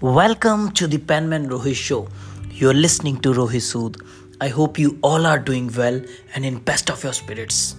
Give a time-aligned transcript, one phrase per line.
[0.00, 2.08] Welcome to the Penman Rohit Show.
[2.50, 4.04] You're listening to Rohit Sood.
[4.40, 6.02] I hope you all are doing well
[6.34, 7.76] and in best of your spirits.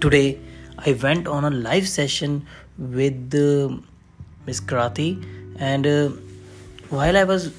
[0.00, 0.40] Today,
[0.78, 2.46] I went on a live session
[2.78, 3.76] with uh,
[4.46, 5.22] Miss Krati,
[5.58, 6.08] and uh,
[6.88, 7.52] while I was,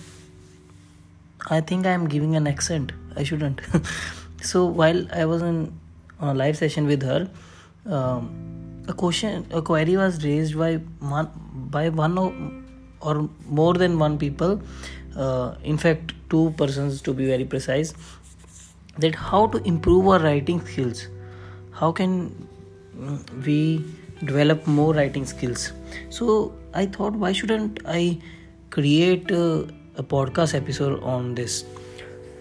[1.47, 2.93] I think I am giving an accent.
[3.15, 3.61] I shouldn't.
[4.41, 5.79] so while I was in
[6.19, 7.29] on a live session with her,
[7.85, 11.29] um, a question, a query was raised by one
[11.69, 12.65] by one
[13.01, 14.61] or more than one people
[15.15, 17.93] uh, in fact two persons to be very precise
[18.97, 21.07] that how to improve our writing skills.
[21.71, 22.47] How can
[22.97, 23.85] mm, we
[24.25, 25.71] develop more writing skills?
[26.09, 28.17] So i thought why shouldn't i
[28.69, 29.63] create uh,
[29.95, 31.63] a podcast episode on this?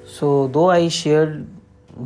[0.06, 1.46] So though i shared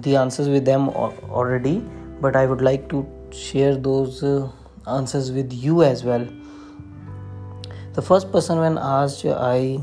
[0.02, 1.82] the answers with them already
[2.20, 4.48] but i would like to share those uh,
[4.86, 6.26] answers with you as well
[7.94, 9.80] the first person when asked i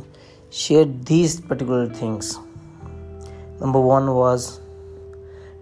[0.49, 2.39] shared these particular things.
[3.59, 4.61] Number one was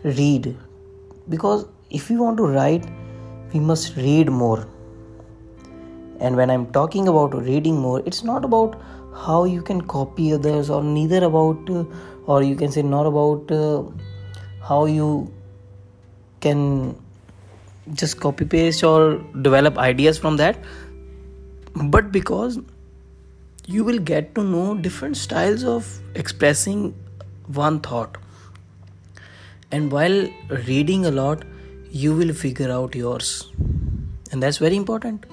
[0.03, 0.55] read.
[1.27, 2.85] Because if we want to write
[3.53, 4.67] we must read more.
[6.19, 8.79] And when i'm talking about reading more it's not about
[9.23, 11.83] how you can copy others or neither about uh,
[12.25, 13.83] or you can say not about uh,
[14.61, 15.31] how you
[16.41, 16.95] can
[17.93, 20.57] just copy paste or develop ideas from that
[21.75, 22.59] but because
[23.67, 26.93] you will get to know different styles of expressing
[27.47, 28.17] one thought.
[29.71, 30.29] And while
[30.67, 31.43] reading a lot
[31.91, 33.49] you will figure out yours.
[34.31, 35.25] And that's very important.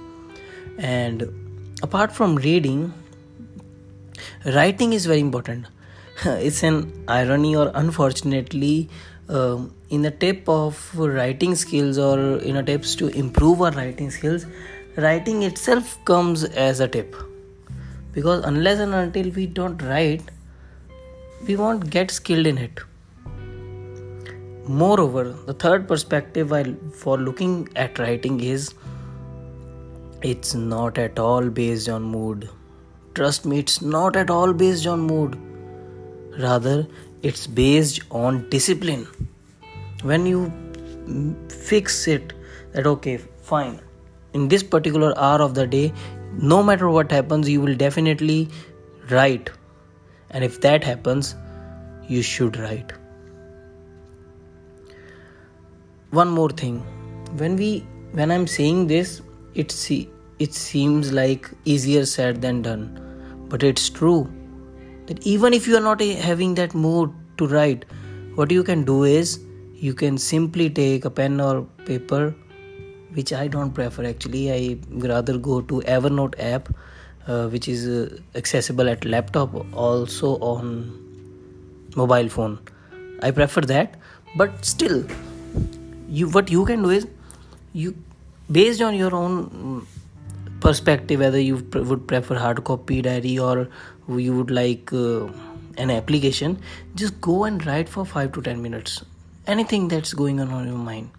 [0.79, 2.93] And apart from reading
[4.45, 5.67] writing is very important.
[6.25, 8.89] It's an irony or unfortunately
[9.29, 14.11] um, in the tip of writing skills or in a tips to improve our writing
[14.11, 14.47] skills
[14.97, 17.17] writing itself comes as a tip.
[18.13, 20.23] Because unless and until we don't write
[21.47, 22.81] we won't get skilled in it.
[24.67, 28.75] Moreover the third perspective while for looking at writing is
[30.23, 32.49] it's not at all based on mood.
[33.15, 35.39] Trust me it's not at all based on mood.
[36.39, 36.87] Rather
[37.23, 39.07] it's based on discipline.
[40.03, 40.53] When you
[41.49, 42.33] fix it
[42.73, 43.81] that okay fine
[44.35, 45.93] in this particular hour of the day
[46.39, 48.49] no matter what happens you will definitely
[49.11, 49.51] write.
[50.31, 51.35] And if that happens
[52.09, 52.93] you should write.
[56.11, 56.81] One more thing.
[57.37, 59.23] When we when i'm saying this
[59.55, 62.99] it see it seems like easier said than done.
[63.49, 64.31] But it's true
[65.07, 67.85] that even if you are not having that mood to write
[68.35, 69.41] what you can do is
[69.75, 72.35] you can simply take a pen or paper
[73.15, 74.51] which I don't prefer actually.
[74.53, 76.69] I rather go to Evernote app,
[77.27, 80.99] uh, which is uh, accessible at laptop, also on
[81.97, 82.59] mobile phone.
[83.23, 83.97] I prefer that,
[84.37, 85.05] but still,
[86.09, 87.07] you what you can do is
[87.73, 87.95] you
[88.51, 89.87] based on your own
[90.61, 93.69] perspective whether you would prefer hard copy diary or
[94.09, 95.27] you would like uh,
[95.79, 96.59] an application
[96.95, 99.03] just go and write for 5 to 10 minutes
[99.47, 101.11] anything that's going on on your mind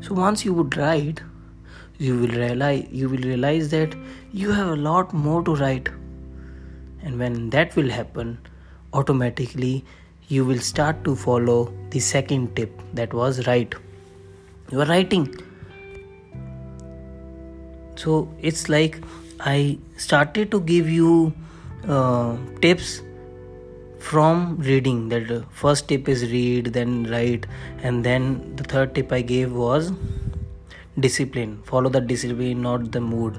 [0.00, 1.20] so once you would write
[2.04, 3.94] you will realize you will realize that
[4.32, 5.88] you have a lot more to write.
[7.02, 8.38] And when that will happen
[8.94, 9.84] automatically
[10.28, 13.74] you will start to follow the second tip that was write.
[14.70, 15.28] You are writing.
[17.96, 19.02] So it's like
[19.40, 21.32] i started to give you
[21.88, 23.00] uh, tips
[24.00, 27.46] from reading that first tip is read then write
[27.82, 29.92] and then the third tip i gave was
[30.98, 31.62] discipline.
[31.64, 33.38] Follow the discipline not the mood.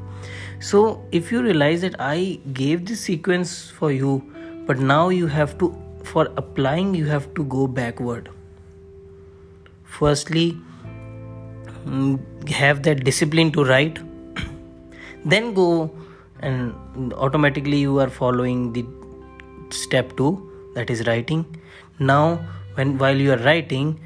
[0.60, 4.22] So if you realize that i gave this sequence for you
[4.68, 8.30] but now you have to for applying you have to go backward.
[9.84, 10.58] Firstly
[11.86, 14.00] mm, have that discipline to write
[15.26, 15.92] then go
[16.40, 18.86] and automatically you are following the
[19.72, 21.46] step 2 that is writing.
[22.00, 22.40] Now
[22.76, 24.00] when while you are writing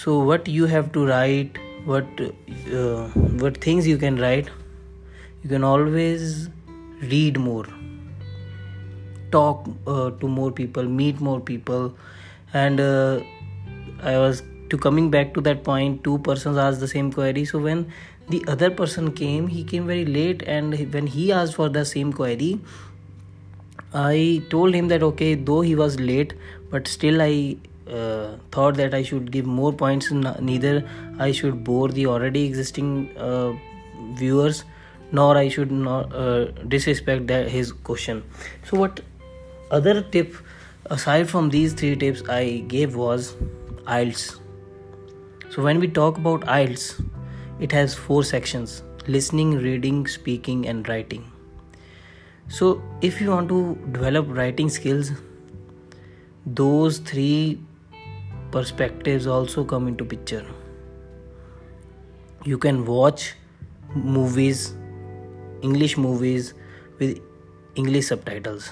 [0.00, 3.06] so what you have to write what uh,
[3.42, 4.48] what things you can write
[5.42, 6.48] you can always
[7.02, 7.66] read more.
[9.30, 11.94] Talk uh, to more people meet more people.
[12.52, 13.20] And uh,
[14.02, 17.44] i was to coming back to that point two persons asked the same query.
[17.44, 17.92] So when
[18.28, 20.42] the other person came he came very late.
[20.42, 22.60] And when he asked for the same query
[23.94, 26.34] I told him that okay, though he was late,
[26.70, 27.56] but still I
[27.90, 30.10] uh, thought that I should give more points.
[30.10, 33.52] Neither I should bore the already existing uh,
[34.14, 34.64] viewers,
[35.10, 38.22] nor I should not uh, disrespect that his question.
[38.70, 39.00] So what
[39.70, 40.34] other tip
[40.86, 43.34] aside from these three tips I gave was
[43.86, 44.38] IELTS.
[45.50, 47.04] So when we talk about IELTS,
[47.60, 51.31] it has four sections: listening, reading, speaking, and writing.
[52.54, 55.10] So if you want to develop writing skills,
[56.44, 57.58] those three
[58.50, 60.44] perspectives also come into picture.
[62.44, 63.32] You can watch
[63.94, 64.74] movies
[65.62, 66.52] english movies
[66.98, 67.18] with
[67.74, 68.70] english subtitles.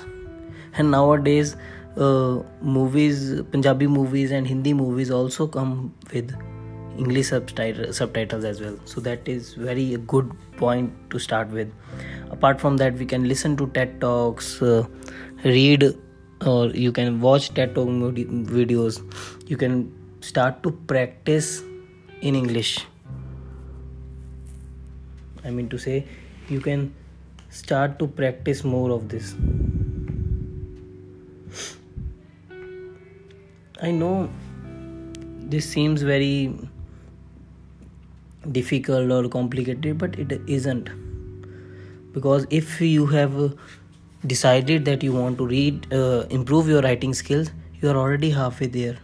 [0.76, 1.56] And nowadays
[1.96, 6.36] uh, movies punjabi movies and hindi movies also come with
[7.04, 8.76] english subtitle, subtitles as well.
[8.84, 11.72] So that is very good point to start with.
[12.30, 14.86] Apart from that we can listen to ted talks uh,
[15.44, 15.84] read
[16.46, 19.00] or you can watch ted talk videos.
[19.48, 21.62] You can start to practice
[22.20, 22.78] in english.
[25.44, 26.06] I mean to say,
[26.48, 26.94] you can
[27.48, 29.34] start to practice more of this.
[33.82, 34.28] I know
[35.54, 36.58] this seems very
[38.52, 40.88] difficult or complicated, but it isn't.
[42.12, 43.54] Because if you have
[44.26, 47.50] decided that you want to read, uh, improve your writing skills,
[47.80, 48.98] you are already halfway there.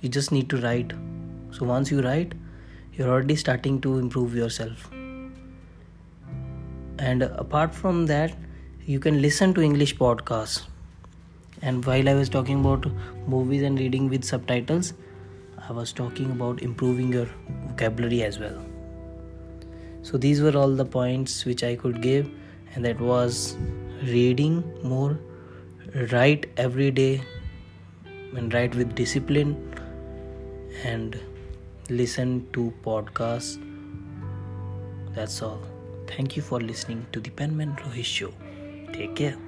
[0.00, 0.92] You just need to write.
[1.50, 2.34] So once you write,
[2.94, 4.90] you're already starting to improve yourself
[6.98, 8.34] and apart from that
[8.86, 10.62] you can listen to english podcasts
[11.62, 12.86] and while i was talking about
[13.26, 14.92] movies and reading with subtitles
[15.68, 17.26] i was talking about improving your
[17.66, 18.56] vocabulary as well
[20.02, 22.30] so these were all the points which i could give
[22.74, 23.56] and that was
[24.14, 25.18] reading more
[26.12, 27.22] write every day
[28.36, 29.54] and write with discipline
[30.84, 31.20] and
[31.88, 33.70] listen to podcasts
[35.14, 35.62] that's all
[36.06, 38.32] Thank you for listening to the Penman Rohit Show.
[38.92, 39.43] Take care.